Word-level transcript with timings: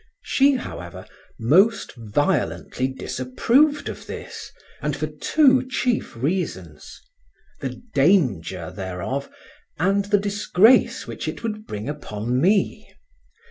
She, 0.23 0.55
however, 0.55 1.05
most 1.39 1.93
violently 1.95 2.87
disapproved 2.87 3.87
of 3.87 4.07
this, 4.07 4.51
and 4.81 4.97
for 4.97 5.05
two 5.05 5.61
chief 5.69 6.15
reasons: 6.15 6.99
the 7.59 7.79
danger 7.93 8.71
thereof, 8.75 9.29
and 9.77 10.05
the 10.05 10.17
disgrace 10.17 11.05
which 11.05 11.27
it 11.27 11.43
would 11.43 11.67
bring 11.67 11.87
upon 11.87 12.41
me. 12.41 12.91